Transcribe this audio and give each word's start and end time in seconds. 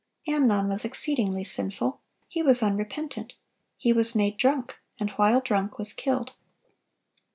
Amnon 0.27 0.67
was 0.67 0.83
exceedingly 0.83 1.43
sinful; 1.43 2.01
he 2.27 2.41
was 2.41 2.63
unrepentant, 2.63 3.33
he 3.77 3.93
was 3.93 4.15
made 4.15 4.35
drunk, 4.35 4.77
and 4.99 5.11
while 5.11 5.39
drunk 5.39 5.77
was 5.77 5.93
killed. 5.93 6.33